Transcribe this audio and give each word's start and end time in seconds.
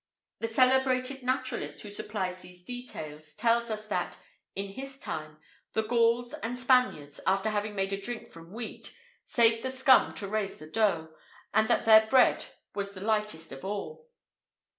The 0.39 0.47
celebrated 0.47 1.21
naturalist 1.21 1.83
who 1.83 1.91
supplies 1.91 2.41
these 2.41 2.63
details, 2.63 3.35
tells 3.35 3.69
us 3.69 3.85
that, 3.89 4.17
in 4.55 4.71
his 4.71 4.97
time, 4.97 5.37
the 5.73 5.83
Gauls 5.83 6.33
and 6.33 6.57
Spaniards, 6.57 7.19
after 7.27 7.51
having 7.51 7.75
made 7.75 7.93
a 7.93 8.01
drink 8.01 8.31
from 8.31 8.51
wheat, 8.51 8.97
saved 9.25 9.61
the 9.61 9.69
scum 9.69 10.11
to 10.13 10.27
raise 10.27 10.57
the 10.57 10.65
dough, 10.65 11.13
and 11.53 11.67
that 11.67 11.85
their 11.85 12.07
bread 12.07 12.47
was 12.73 12.93
the 12.93 13.01
lightest 13.01 13.51
of 13.51 13.63
all. 13.63 14.09